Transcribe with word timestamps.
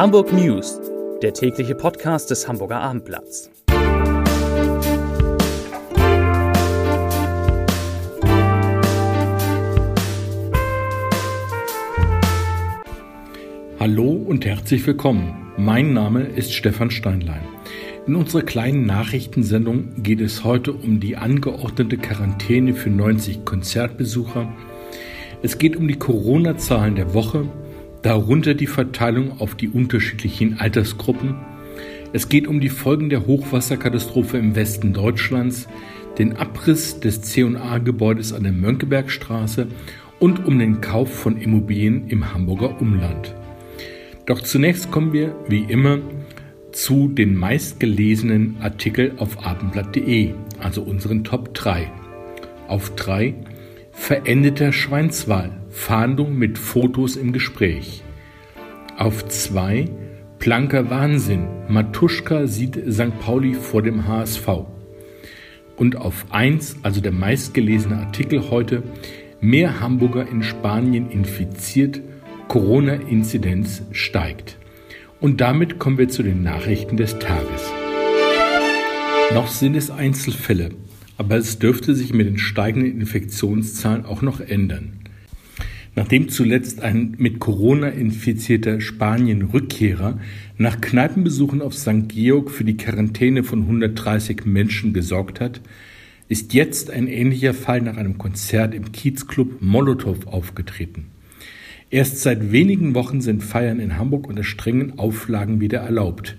Hamburg 0.00 0.32
News, 0.32 0.80
der 1.20 1.34
tägliche 1.34 1.74
Podcast 1.74 2.30
des 2.30 2.48
Hamburger 2.48 2.80
Abendblatts. 2.80 3.50
Hallo 13.78 14.12
und 14.12 14.46
herzlich 14.46 14.86
willkommen. 14.86 15.52
Mein 15.58 15.92
Name 15.92 16.22
ist 16.22 16.54
Stefan 16.54 16.90
Steinlein. 16.90 17.42
In 18.06 18.16
unserer 18.16 18.40
kleinen 18.40 18.86
Nachrichtensendung 18.86 20.02
geht 20.02 20.22
es 20.22 20.44
heute 20.44 20.72
um 20.72 21.00
die 21.00 21.18
angeordnete 21.18 21.98
Quarantäne 21.98 22.72
für 22.72 22.88
90 22.88 23.44
Konzertbesucher. 23.44 24.50
Es 25.42 25.58
geht 25.58 25.76
um 25.76 25.86
die 25.86 25.98
Corona-Zahlen 25.98 26.94
der 26.94 27.12
Woche 27.12 27.44
darunter 28.02 28.54
die 28.54 28.66
Verteilung 28.66 29.40
auf 29.40 29.54
die 29.54 29.68
unterschiedlichen 29.68 30.58
Altersgruppen. 30.58 31.34
Es 32.12 32.28
geht 32.28 32.46
um 32.46 32.60
die 32.60 32.68
Folgen 32.68 33.10
der 33.10 33.26
Hochwasserkatastrophe 33.26 34.38
im 34.38 34.56
Westen 34.56 34.92
Deutschlands, 34.92 35.68
den 36.18 36.36
Abriss 36.36 37.00
des 37.00 37.22
C&A-Gebäudes 37.22 38.32
an 38.32 38.42
der 38.42 38.52
Mönckebergstraße 38.52 39.68
und 40.18 40.46
um 40.46 40.58
den 40.58 40.80
Kauf 40.80 41.14
von 41.14 41.36
Immobilien 41.36 42.08
im 42.08 42.34
Hamburger 42.34 42.80
Umland. 42.80 43.34
Doch 44.26 44.40
zunächst 44.40 44.90
kommen 44.90 45.12
wir, 45.12 45.34
wie 45.48 45.62
immer, 45.62 45.98
zu 46.72 47.08
den 47.08 47.34
meistgelesenen 47.34 48.56
Artikel 48.60 49.12
auf 49.16 49.44
abendblatt.de, 49.44 50.34
also 50.60 50.82
unseren 50.82 51.24
Top 51.24 51.54
3. 51.54 51.90
Auf 52.68 52.94
3 52.94 53.34
Verendeter 54.00 54.72
Schweinswal. 54.72 55.60
Fahndung 55.68 56.36
mit 56.36 56.58
Fotos 56.58 57.16
im 57.16 57.32
Gespräch. 57.32 58.02
Auf 58.96 59.28
2 59.28 59.88
Planker 60.40 60.90
Wahnsinn. 60.90 61.46
Matuschka 61.68 62.46
sieht 62.48 62.76
St. 62.90 63.20
Pauli 63.20 63.54
vor 63.54 63.82
dem 63.82 64.08
HSV. 64.08 64.48
Und 65.76 65.96
auf 65.96 66.26
1, 66.30 66.78
also 66.82 67.00
der 67.02 67.12
meistgelesene 67.12 67.98
Artikel 67.98 68.50
heute, 68.50 68.82
mehr 69.40 69.80
Hamburger 69.80 70.26
in 70.26 70.42
Spanien 70.42 71.10
infiziert, 71.10 72.00
Corona-Inzidenz 72.48 73.82
steigt. 73.92 74.56
Und 75.20 75.42
damit 75.42 75.78
kommen 75.78 75.98
wir 75.98 76.08
zu 76.08 76.24
den 76.24 76.42
Nachrichten 76.42 76.96
des 76.96 77.18
Tages. 77.18 77.70
Noch 79.34 79.48
sind 79.48 79.76
es 79.76 79.90
Einzelfälle, 79.90 80.70
aber 81.20 81.36
es 81.36 81.58
dürfte 81.58 81.94
sich 81.94 82.14
mit 82.14 82.26
den 82.26 82.38
steigenden 82.38 82.98
Infektionszahlen 82.98 84.06
auch 84.06 84.22
noch 84.22 84.40
ändern. 84.40 84.92
Nachdem 85.94 86.30
zuletzt 86.30 86.80
ein 86.80 87.14
mit 87.18 87.40
Corona 87.40 87.88
infizierter 87.88 88.80
Spanien-Rückkehrer 88.80 90.18
nach 90.56 90.80
Kneipenbesuchen 90.80 91.60
auf 91.60 91.74
St. 91.74 92.08
Georg 92.08 92.50
für 92.50 92.64
die 92.64 92.78
Quarantäne 92.78 93.44
von 93.44 93.60
130 93.60 94.46
Menschen 94.46 94.94
gesorgt 94.94 95.40
hat, 95.40 95.60
ist 96.30 96.54
jetzt 96.54 96.90
ein 96.90 97.06
ähnlicher 97.06 97.52
Fall 97.52 97.82
nach 97.82 97.98
einem 97.98 98.16
Konzert 98.16 98.72
im 98.72 98.90
Kiezclub 98.90 99.60
Molotow 99.60 100.26
aufgetreten. 100.26 101.08
Erst 101.90 102.20
seit 102.22 102.50
wenigen 102.50 102.94
Wochen 102.94 103.20
sind 103.20 103.44
Feiern 103.44 103.78
in 103.78 103.98
Hamburg 103.98 104.26
unter 104.26 104.42
strengen 104.42 104.98
Auflagen 104.98 105.60
wieder 105.60 105.80
erlaubt. 105.80 106.38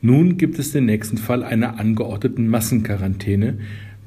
Nun 0.00 0.38
gibt 0.38 0.58
es 0.58 0.72
den 0.72 0.86
nächsten 0.86 1.18
Fall 1.18 1.42
einer 1.42 1.78
angeordneten 1.78 2.48
Massenquarantäne, 2.48 3.58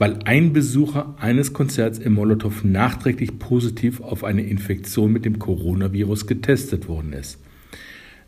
weil 0.01 0.17
ein 0.25 0.51
Besucher 0.51 1.13
eines 1.19 1.53
Konzerts 1.53 1.99
im 1.99 2.13
Molotow 2.13 2.63
nachträglich 2.63 3.37
positiv 3.37 4.01
auf 4.01 4.23
eine 4.23 4.41
Infektion 4.41 5.13
mit 5.13 5.25
dem 5.25 5.37
Coronavirus 5.37 6.25
getestet 6.25 6.87
worden 6.87 7.13
ist. 7.13 7.37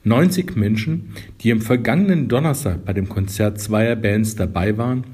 90 0.03 0.55
Menschen, 0.55 1.13
die 1.41 1.51
am 1.51 1.61
vergangenen 1.61 2.27
Donnerstag 2.27 2.85
bei 2.85 2.93
dem 2.93 3.09
Konzert 3.09 3.59
zweier 3.59 3.95
Bands 3.95 4.35
dabei 4.35 4.77
waren, 4.77 5.05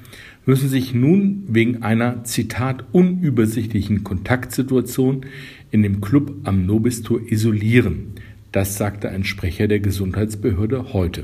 müssen 0.45 0.67
sich 0.67 0.94
nun 0.94 1.44
wegen 1.47 1.81
einer 1.81 2.25
Zitat 2.25 2.83
unübersichtlichen 2.91 4.03
Kontaktsituation 4.03 5.25
in 5.72 5.81
dem 5.81 6.01
Club 6.01 6.41
am 6.44 6.66
Nobistor 6.66 7.22
isolieren. 7.25 8.16
Das 8.51 8.78
sagte 8.78 9.07
ein 9.07 9.23
Sprecher 9.23 9.69
der 9.69 9.79
Gesundheitsbehörde 9.79 10.91
heute. 10.91 11.23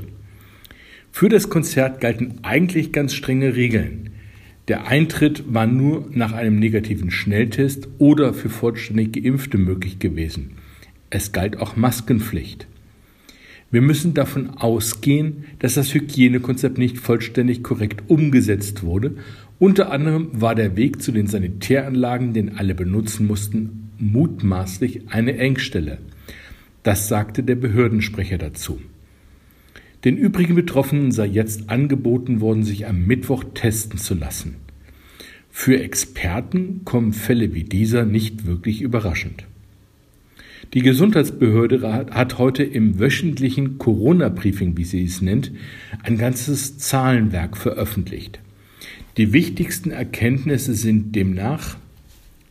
Für 1.12 1.28
das 1.28 1.50
Konzert 1.50 2.00
galten 2.00 2.36
eigentlich 2.40 2.90
ganz 2.90 3.12
strenge 3.12 3.54
Regeln. 3.54 4.15
Der 4.68 4.88
Eintritt 4.88 5.44
war 5.52 5.66
nur 5.66 6.08
nach 6.10 6.32
einem 6.32 6.58
negativen 6.58 7.12
Schnelltest 7.12 7.88
oder 7.98 8.34
für 8.34 8.48
vollständig 8.48 9.12
Geimpfte 9.12 9.58
möglich 9.58 10.00
gewesen. 10.00 10.52
Es 11.08 11.30
galt 11.30 11.58
auch 11.58 11.76
Maskenpflicht. 11.76 12.66
Wir 13.70 13.80
müssen 13.80 14.14
davon 14.14 14.50
ausgehen, 14.50 15.44
dass 15.60 15.74
das 15.74 15.94
Hygienekonzept 15.94 16.78
nicht 16.78 16.98
vollständig 16.98 17.62
korrekt 17.62 18.04
umgesetzt 18.08 18.82
wurde. 18.82 19.16
Unter 19.60 19.92
anderem 19.92 20.30
war 20.32 20.56
der 20.56 20.76
Weg 20.76 21.00
zu 21.00 21.12
den 21.12 21.28
Sanitäranlagen, 21.28 22.32
den 22.32 22.56
alle 22.56 22.74
benutzen 22.74 23.26
mussten, 23.26 23.90
mutmaßlich 23.98 25.08
eine 25.10 25.38
Engstelle. 25.38 25.98
Das 26.82 27.06
sagte 27.06 27.44
der 27.44 27.56
Behördensprecher 27.56 28.38
dazu. 28.38 28.80
Den 30.06 30.16
übrigen 30.16 30.54
Betroffenen 30.54 31.10
sei 31.10 31.26
jetzt 31.26 31.68
angeboten 31.68 32.40
worden, 32.40 32.62
sich 32.62 32.86
am 32.86 33.06
Mittwoch 33.06 33.42
testen 33.54 33.98
zu 33.98 34.14
lassen. 34.14 34.54
Für 35.50 35.82
Experten 35.82 36.82
kommen 36.84 37.12
Fälle 37.12 37.54
wie 37.54 37.64
dieser 37.64 38.04
nicht 38.04 38.46
wirklich 38.46 38.82
überraschend. 38.82 39.46
Die 40.74 40.82
Gesundheitsbehörde 40.82 41.82
hat 42.12 42.38
heute 42.38 42.62
im 42.62 43.00
wöchentlichen 43.00 43.78
Corona-Briefing, 43.78 44.76
wie 44.76 44.84
sie 44.84 45.02
es 45.02 45.22
nennt, 45.22 45.50
ein 46.04 46.16
ganzes 46.18 46.78
Zahlenwerk 46.78 47.56
veröffentlicht. 47.56 48.38
Die 49.16 49.32
wichtigsten 49.32 49.90
Erkenntnisse 49.90 50.74
sind 50.74 51.16
demnach 51.16 51.78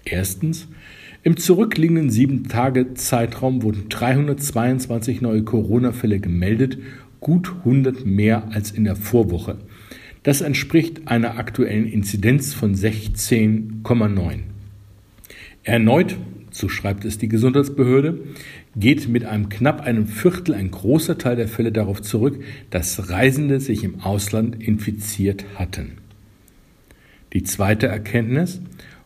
erstens, 0.04 0.68
im 1.26 1.38
zurückliegenden 1.38 2.12
sieben 2.12 2.44
Tage 2.50 2.94
Zeitraum 2.94 3.64
wurden 3.64 3.90
322 3.90 5.22
neue 5.22 5.42
Corona-Fälle 5.42 6.20
gemeldet 6.20 6.78
gut 7.25 7.52
100 7.63 8.06
mehr 8.06 8.52
als 8.52 8.69
in 8.69 8.84
der 8.84 8.96
Vorwoche. 8.96 9.58
Das 10.22 10.41
entspricht 10.41 11.08
einer 11.08 11.40
aktuellen 11.40 11.88
Inzidenz 11.88 12.53
von 12.53 12.75
16,9. 12.75 14.41
Erneut, 15.64 16.18
so 16.52 16.69
schreibt 16.69 17.03
es 17.03 17.18
die 17.18 17.28
Gesundheitsbehörde, 17.28 18.19
geht 18.75 19.09
mit 19.09 19.25
einem 19.25 19.50
knapp 19.50 19.81
einem 19.81 20.06
Viertel 20.06 20.53
ein 20.53 20.69
großer 20.69 21.18
Teil 21.18 21.35
der 21.35 21.47
Fälle 21.47 21.72
darauf 21.72 22.03
zurück, 22.03 22.44
dass 22.69 23.09
Reisende 23.09 23.59
sich 23.59 23.84
im 23.84 24.02
Ausland 24.02 24.62
infiziert 24.62 25.46
hatten. 25.56 25.94
Die 27.34 27.41
zweite 27.41 27.88
Erkenntnis, 27.88 28.62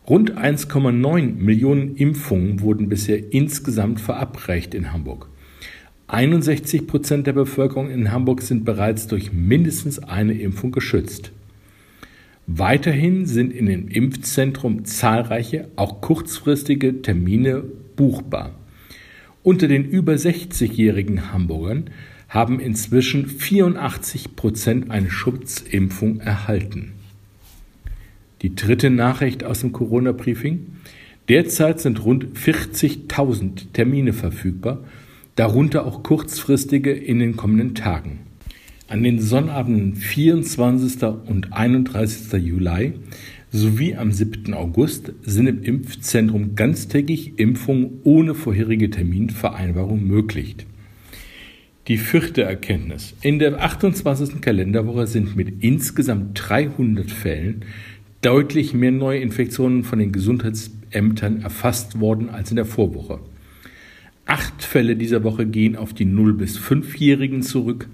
rund 0.06 0.36
1,9 0.36 1.36
Millionen 1.36 1.96
Impfungen 1.96 2.60
wurden 2.60 2.90
bisher 2.90 3.32
insgesamt 3.32 3.98
verabreicht 3.98 4.74
in 4.74 4.92
Hamburg. 4.92 5.30
61 6.12 6.88
Prozent 6.88 7.28
der 7.28 7.32
Bevölkerung 7.32 7.88
in 7.88 8.10
Hamburg 8.10 8.42
sind 8.42 8.64
bereits 8.64 9.06
durch 9.06 9.32
mindestens 9.32 10.00
eine 10.00 10.32
Impfung 10.34 10.72
geschützt. 10.72 11.30
Weiterhin 12.48 13.26
sind 13.26 13.52
in 13.52 13.66
dem 13.66 13.86
Impfzentrum 13.86 14.84
zahlreiche, 14.84 15.68
auch 15.76 16.00
kurzfristige 16.00 17.00
Termine 17.00 17.62
buchbar. 17.94 18.56
Unter 19.44 19.68
den 19.68 19.84
über 19.84 20.14
60-jährigen 20.14 21.32
Hamburgern 21.32 21.90
haben 22.28 22.58
inzwischen 22.58 23.26
84 23.26 24.34
Prozent 24.34 24.90
eine 24.90 25.10
Schutzimpfung 25.10 26.18
erhalten. 26.18 26.92
Die 28.42 28.56
dritte 28.56 28.90
Nachricht 28.90 29.44
aus 29.44 29.60
dem 29.60 29.70
Corona-Briefing. 29.70 30.66
Derzeit 31.28 31.78
sind 31.78 32.04
rund 32.04 32.36
40.000 32.36 33.72
Termine 33.72 34.12
verfügbar 34.12 34.80
darunter 35.36 35.86
auch 35.86 36.02
kurzfristige 36.02 36.92
in 36.92 37.18
den 37.18 37.36
kommenden 37.36 37.74
Tagen. 37.74 38.20
An 38.88 39.02
den 39.02 39.20
Sonnabenden 39.20 39.94
24. 39.94 41.02
und 41.26 41.52
31. 41.52 42.32
Juli 42.42 42.94
sowie 43.52 43.94
am 43.96 44.12
7. 44.12 44.52
August 44.54 45.12
sind 45.22 45.46
im 45.46 45.62
Impfzentrum 45.62 46.54
ganztägig 46.54 47.38
Impfungen 47.38 48.00
ohne 48.04 48.34
vorherige 48.34 48.90
Terminvereinbarung 48.90 50.06
möglich. 50.06 50.56
Die 51.88 51.96
vierte 51.96 52.42
Erkenntnis. 52.42 53.14
In 53.22 53.38
der 53.38 53.60
28. 53.60 54.40
Kalenderwoche 54.40 55.06
sind 55.06 55.34
mit 55.34 55.62
insgesamt 55.64 56.40
300 56.48 57.10
Fällen 57.10 57.64
deutlich 58.22 58.74
mehr 58.74 58.92
neue 58.92 59.20
Infektionen 59.20 59.82
von 59.82 59.98
den 59.98 60.12
Gesundheitsämtern 60.12 61.42
erfasst 61.42 61.98
worden 61.98 62.28
als 62.28 62.50
in 62.50 62.56
der 62.56 62.66
Vorwoche. 62.66 63.18
Acht 64.30 64.62
Fälle 64.62 64.94
dieser 64.94 65.24
Woche 65.24 65.44
gehen 65.44 65.74
auf 65.74 65.92
die 65.92 66.06
0- 66.06 66.34
bis 66.34 66.56
5-Jährigen 66.56 67.42
zurück, 67.42 67.88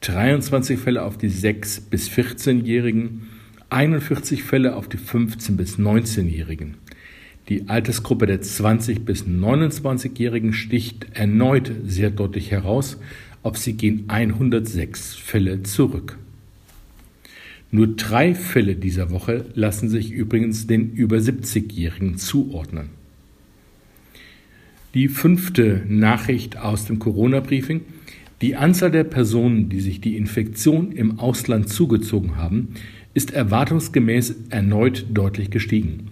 23 0.00 0.78
Fälle 0.78 1.02
auf 1.02 1.18
die 1.18 1.28
6- 1.28 1.90
bis 1.90 2.08
14-Jährigen, 2.08 3.28
41 3.68 4.44
Fälle 4.44 4.76
auf 4.76 4.88
die 4.88 4.96
15- 4.96 5.56
bis 5.56 5.78
19-Jährigen. 5.78 6.76
Die 7.50 7.68
Altersgruppe 7.68 8.24
der 8.24 8.40
20- 8.40 9.00
bis 9.00 9.24
29-Jährigen 9.26 10.54
sticht 10.54 11.06
erneut 11.12 11.70
sehr 11.84 12.08
deutlich 12.08 12.50
heraus. 12.50 12.96
auf 13.42 13.58
sie 13.58 13.74
gehen 13.74 14.04
106 14.08 15.16
Fälle 15.16 15.64
zurück. 15.64 16.16
Nur 17.70 17.88
drei 17.88 18.34
Fälle 18.34 18.74
dieser 18.74 19.10
Woche 19.10 19.44
lassen 19.52 19.90
sich 19.90 20.12
übrigens 20.12 20.66
den 20.66 20.92
über 20.92 21.18
70-Jährigen 21.18 22.16
zuordnen. 22.16 22.97
Die 24.94 25.08
fünfte 25.08 25.82
Nachricht 25.86 26.56
aus 26.56 26.86
dem 26.86 26.98
Corona-Briefing. 26.98 27.82
Die 28.40 28.56
Anzahl 28.56 28.90
der 28.90 29.04
Personen, 29.04 29.68
die 29.68 29.80
sich 29.80 30.00
die 30.00 30.16
Infektion 30.16 30.92
im 30.92 31.18
Ausland 31.18 31.68
zugezogen 31.68 32.36
haben, 32.36 32.68
ist 33.12 33.34
erwartungsgemäß 33.34 34.34
erneut 34.48 35.04
deutlich 35.12 35.50
gestiegen. 35.50 36.10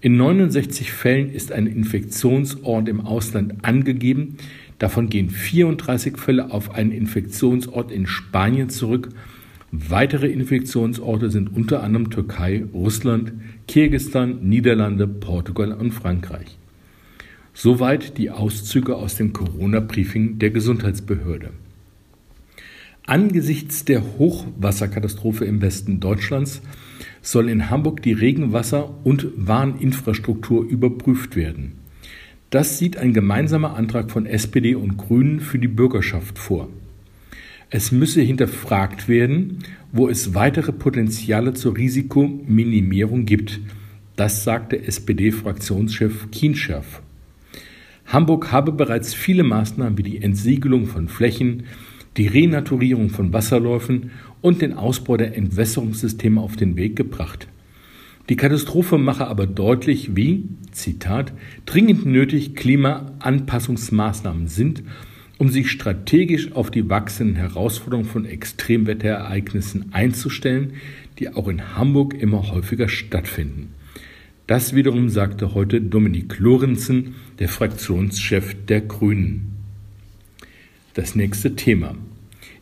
In 0.00 0.16
69 0.16 0.90
Fällen 0.90 1.30
ist 1.30 1.52
ein 1.52 1.66
Infektionsort 1.66 2.88
im 2.88 3.02
Ausland 3.02 3.62
angegeben. 3.62 4.38
Davon 4.78 5.10
gehen 5.10 5.28
34 5.28 6.16
Fälle 6.16 6.50
auf 6.50 6.74
einen 6.74 6.92
Infektionsort 6.92 7.92
in 7.92 8.06
Spanien 8.06 8.70
zurück. 8.70 9.10
Weitere 9.70 10.28
Infektionsorte 10.28 11.30
sind 11.30 11.54
unter 11.54 11.82
anderem 11.82 12.08
Türkei, 12.08 12.64
Russland, 12.72 13.34
Kirgisistan, 13.68 14.48
Niederlande, 14.48 15.06
Portugal 15.06 15.72
und 15.72 15.92
Frankreich. 15.92 16.56
Soweit 17.56 18.18
die 18.18 18.30
Auszüge 18.30 18.96
aus 18.96 19.14
dem 19.14 19.32
Corona-Briefing 19.32 20.40
der 20.40 20.50
Gesundheitsbehörde. 20.50 21.50
Angesichts 23.06 23.84
der 23.84 24.02
Hochwasserkatastrophe 24.18 25.44
im 25.44 25.62
Westen 25.62 26.00
Deutschlands 26.00 26.62
soll 27.22 27.48
in 27.48 27.70
Hamburg 27.70 28.02
die 28.02 28.12
Regenwasser- 28.12 28.92
und 29.04 29.28
Warninfrastruktur 29.36 30.64
überprüft 30.64 31.36
werden. 31.36 31.74
Das 32.50 32.78
sieht 32.78 32.96
ein 32.96 33.12
gemeinsamer 33.12 33.76
Antrag 33.76 34.10
von 34.10 34.26
SPD 34.26 34.74
und 34.74 34.96
Grünen 34.96 35.38
für 35.40 35.60
die 35.60 35.68
Bürgerschaft 35.68 36.38
vor. 36.38 36.68
Es 37.70 37.92
müsse 37.92 38.20
hinterfragt 38.20 39.08
werden, 39.08 39.60
wo 39.92 40.08
es 40.08 40.34
weitere 40.34 40.72
Potenziale 40.72 41.54
zur 41.54 41.76
Risikominimierung 41.76 43.26
gibt. 43.26 43.60
Das 44.16 44.44
sagte 44.44 44.84
SPD-Fraktionschef 44.86 46.30
Kienscherf. 46.30 47.02
Hamburg 48.14 48.52
habe 48.52 48.70
bereits 48.70 49.12
viele 49.12 49.42
Maßnahmen 49.42 49.98
wie 49.98 50.04
die 50.04 50.22
Entsiegelung 50.22 50.86
von 50.86 51.08
Flächen, 51.08 51.64
die 52.16 52.28
Renaturierung 52.28 53.10
von 53.10 53.32
Wasserläufen 53.32 54.12
und 54.40 54.62
den 54.62 54.72
Ausbau 54.72 55.16
der 55.16 55.36
Entwässerungssysteme 55.36 56.40
auf 56.40 56.54
den 56.54 56.76
Weg 56.76 56.94
gebracht. 56.94 57.48
Die 58.28 58.36
Katastrophe 58.36 58.98
mache 58.98 59.26
aber 59.26 59.48
deutlich, 59.48 60.14
wie, 60.14 60.44
Zitat, 60.70 61.32
dringend 61.66 62.06
nötig 62.06 62.54
Klimaanpassungsmaßnahmen 62.54 64.46
sind, 64.46 64.84
um 65.38 65.48
sich 65.48 65.72
strategisch 65.72 66.52
auf 66.52 66.70
die 66.70 66.88
wachsenden 66.88 67.34
Herausforderungen 67.34 68.08
von 68.08 68.26
Extremwetterereignissen 68.26 69.92
einzustellen, 69.92 70.74
die 71.18 71.30
auch 71.34 71.48
in 71.48 71.76
Hamburg 71.76 72.14
immer 72.14 72.52
häufiger 72.52 72.88
stattfinden. 72.88 73.73
Das 74.46 74.74
wiederum 74.74 75.08
sagte 75.08 75.54
heute 75.54 75.80
Dominik 75.80 76.38
Lorenzen, 76.38 77.14
der 77.38 77.48
Fraktionschef 77.48 78.54
der 78.68 78.82
Grünen. 78.82 79.52
Das 80.92 81.14
nächste 81.14 81.56
Thema. 81.56 81.94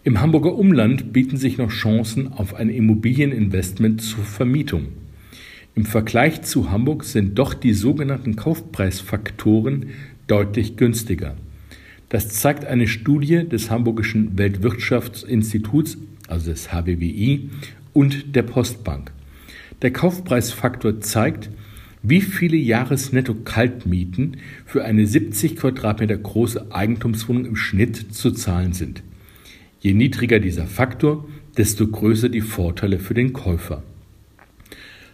Im 0.05 0.21
Hamburger 0.21 0.55
Umland 0.55 1.13
bieten 1.13 1.37
sich 1.37 1.59
noch 1.59 1.71
Chancen 1.71 2.33
auf 2.33 2.55
ein 2.55 2.69
Immobilieninvestment 2.69 4.01
zur 4.01 4.23
Vermietung. 4.23 4.91
Im 5.75 5.85
Vergleich 5.85 6.43
zu 6.43 6.71
Hamburg 6.71 7.03
sind 7.03 7.37
doch 7.37 7.53
die 7.53 7.75
sogenannten 7.75 8.37
Kaufpreisfaktoren 8.37 9.87
deutlich 10.29 10.77
günstiger. 10.77 11.35
Das 12.11 12.29
zeigt 12.29 12.65
eine 12.65 12.87
Studie 12.87 13.49
des 13.49 13.73
Hamburgischen 13.73 14.39
Weltwirtschaftsinstituts, 14.39 15.99
also 16.29 16.53
des 16.53 16.73
HBWI, 16.73 17.51
und 17.93 18.37
der 18.37 18.43
Postbank. 18.45 19.11
Der 19.83 19.93
Kaufpreisfaktor 19.93 21.01
zeigt, 21.01 21.51
wie 22.03 22.21
viele 22.21 22.57
Jahresnetto-Kaltmieten 22.57 24.39
für 24.67 24.85
eine 24.85 25.07
70 25.07 25.57
Quadratmeter 25.57 26.17
große 26.17 26.73
Eigentumswohnung 26.73 27.47
im 27.47 27.57
Schnitt 27.57 28.15
zu 28.15 28.33
zahlen 28.33 28.73
sind. 28.73 29.03
Je 29.81 29.95
niedriger 29.95 30.41
dieser 30.41 30.67
Faktor, 30.67 31.29
desto 31.57 31.87
größer 31.87 32.29
die 32.29 32.41
Vorteile 32.41 32.99
für 32.99 33.15
den 33.15 33.33
Käufer. 33.33 33.83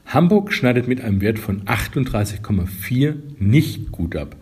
Hamburg 0.06 0.52
schneidet 0.52 0.88
mit 0.88 1.02
einem 1.02 1.20
Wert 1.20 1.38
von 1.38 1.62
38,4 1.64 3.14
nicht 3.38 3.92
gut 3.92 4.16
ab, 4.16 4.36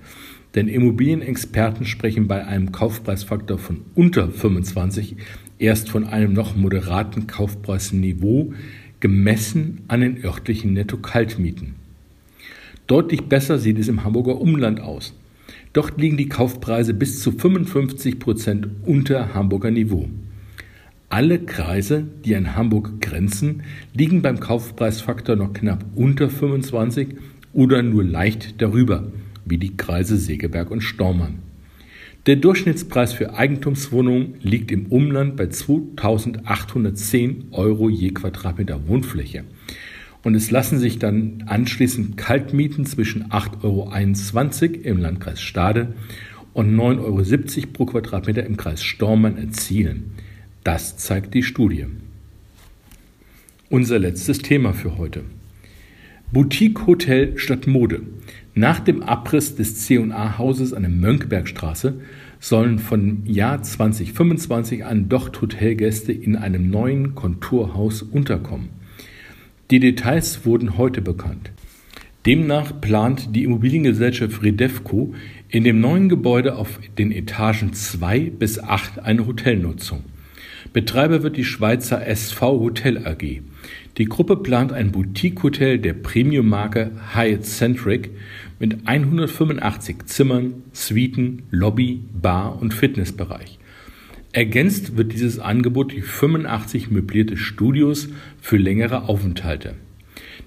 denn 0.54 0.69
Immobilienexperten 0.69 1.84
sprechen 1.84 2.28
bei 2.28 2.46
einem 2.46 2.70
Kaufpreisfaktor 2.70 3.58
von 3.58 3.82
unter 3.94 4.31
25 4.31 5.16
erst 5.58 5.90
von 5.90 6.04
einem 6.06 6.32
noch 6.32 6.54
moderaten 6.54 7.26
Kaufpreisniveau 7.26 8.52
gemessen 9.00 9.82
an 9.88 10.00
den 10.02 10.25
örtlichen 10.25 10.72
Netto-Kaltmieten. 10.72 11.85
Deutlich 12.86 13.24
besser 13.24 13.58
sieht 13.58 13.80
es 13.80 13.88
im 13.88 14.04
Hamburger 14.04 14.40
Umland 14.40 14.80
aus. 14.80 15.12
Dort 15.72 16.00
liegen 16.00 16.16
die 16.16 16.28
Kaufpreise 16.28 16.94
bis 16.94 17.20
zu 17.20 17.32
55 17.32 18.20
Prozent 18.20 18.68
unter 18.84 19.34
Hamburger 19.34 19.72
Niveau. 19.72 20.08
Alle 21.08 21.40
Kreise, 21.40 22.04
die 22.24 22.36
an 22.36 22.54
Hamburg 22.54 23.00
grenzen, 23.00 23.64
liegen 23.92 24.22
beim 24.22 24.38
Kaufpreisfaktor 24.38 25.34
noch 25.34 25.52
knapp 25.52 25.84
unter 25.96 26.30
25 26.30 27.08
oder 27.52 27.82
nur 27.82 28.04
leicht 28.04 28.62
darüber, 28.62 29.10
wie 29.44 29.58
die 29.58 29.76
Kreise 29.76 30.16
Segeberg 30.16 30.70
und 30.70 30.82
Stormann. 30.82 31.40
Der 32.26 32.36
Durchschnittspreis 32.36 33.12
für 33.12 33.34
Eigentumswohnungen 33.34 34.34
liegt 34.42 34.70
im 34.70 34.86
Umland 34.86 35.36
bei 35.36 35.48
2810 35.48 37.48
Euro 37.50 37.88
je 37.88 38.10
Quadratmeter 38.10 38.86
Wohnfläche. 38.88 39.42
Und 40.26 40.34
es 40.34 40.50
lassen 40.50 40.81
sich 40.81 40.99
dann 40.99 41.44
anschließend 41.46 42.17
Kaltmieten 42.17 42.84
zwischen 42.84 43.26
8,21 43.26 43.62
Euro 43.62 44.82
im 44.82 44.99
Landkreis 44.99 45.40
Stade 45.40 45.94
und 46.52 46.75
9,70 46.75 47.58
Euro 47.58 47.73
pro 47.73 47.87
Quadratmeter 47.87 48.44
im 48.44 48.56
Kreis 48.56 48.82
Stormann 48.82 49.38
erzielen. 49.38 50.14
Das 50.64 50.96
zeigt 50.96 51.32
die 51.32 51.44
Studie. 51.44 51.87
Unser 53.70 54.00
letztes 54.00 54.38
Thema 54.38 54.73
für 54.73 54.99
heute. 54.99 55.23
Boutique 56.32 56.88
Hotel 56.88 57.38
statt 57.38 57.69
Mode. 57.69 58.02
Nach 58.56 58.81
dem 58.81 59.05
Abriss 59.05 59.55
des 59.55 59.76
C&A-Hauses 59.87 60.73
an 60.73 60.82
der 60.82 60.90
Mönckebergstraße 60.90 62.00
sollen 62.40 62.80
von 62.80 63.25
Jahr 63.26 63.62
2025 63.62 64.85
an 64.85 65.09
dort 65.09 65.40
Hotelgäste 65.40 66.11
in 66.11 66.35
einem 66.35 66.68
neuen 66.68 67.14
Konturhaus 67.14 68.02
unterkommen. 68.02 68.86
Die 69.73 69.80
Details 69.80 70.46
wurden 70.46 70.78
heute 70.78 71.02
bekannt. 71.02 71.50
Demnach 72.25 72.80
plant 72.80 73.35
die 73.35 73.42
Immobiliengesellschaft 73.42 74.40
Redevco 74.40 75.12
in 75.49 75.64
dem 75.64 75.80
neuen 75.80 76.08
Gebäude 76.08 76.54
auf 76.54 76.78
den 76.96 77.11
Etagen 77.11 77.73
2 77.73 78.30
bis 78.30 78.61
8 78.61 79.00
eine 79.00 79.26
Hotelnutzung. 79.26 80.04
Betreiber 80.73 81.25
wird 81.25 81.37
die 81.37 81.44
Schweizer 81.44 82.06
SV 82.06 82.61
Hotel 82.61 83.06
AG. 83.06 83.40
Die 83.99 84.04
Gruppe 84.04 84.37
plant 84.37 84.73
ein 84.73 84.92
Boutique-Hotel 84.92 85.80
der 85.80 85.94
Premium-Marke 85.94 86.92
Hyatt 87.14 87.44
Centric 87.44 88.11
mit 88.61 88.87
185 88.87 90.06
Zimmern, 90.06 90.62
Suiten, 90.73 91.42
Lobby, 91.50 92.02
Bar 92.12 92.61
und 92.61 92.73
Fitnessbereich. 92.73 93.55
Ergänzt 94.37 94.99
wird 94.99 95.14
dieses 95.14 95.38
Angebot 95.38 95.93
durch 95.93 96.05
85 96.05 96.90
möblierte 96.90 97.38
Studios 97.38 98.11
für 98.38 98.59
längere 98.59 99.09
Aufenthalte. 99.09 99.76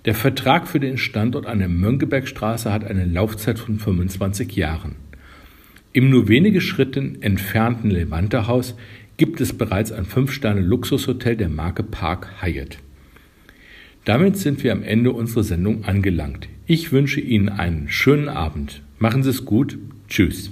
Der 0.05 0.13
Vertrag 0.13 0.67
für 0.67 0.79
den 0.79 0.99
Standort 0.99 1.47
an 1.47 1.57
der 1.57 1.69
Mönckebergstraße 1.69 2.71
hat 2.71 2.83
eine 2.83 3.05
Laufzeit 3.05 3.57
von 3.57 3.79
25 3.79 4.55
Jahren. 4.55 4.93
Im 5.91 6.11
nur 6.11 6.27
wenige 6.27 6.61
Schritten 6.61 7.23
entfernten 7.23 7.89
Levante-Haus 7.89 8.75
gibt 9.17 9.41
es 9.41 9.57
bereits 9.57 9.91
ein 9.91 10.05
5-Sterne-Luxushotel 10.05 11.35
der 11.35 11.49
Marke 11.49 11.81
Park 11.81 12.43
Hyatt. 12.43 12.77
Damit 14.05 14.37
sind 14.37 14.63
wir 14.63 14.71
am 14.71 14.83
Ende 14.83 15.13
unserer 15.13 15.43
Sendung 15.43 15.85
angelangt. 15.85 16.47
Ich 16.67 16.91
wünsche 16.91 17.21
Ihnen 17.21 17.49
einen 17.49 17.89
schönen 17.89 18.29
Abend. 18.29 18.83
Machen 18.99 19.23
Sie 19.23 19.31
es 19.31 19.45
gut. 19.45 19.79
Tschüss. 20.07 20.51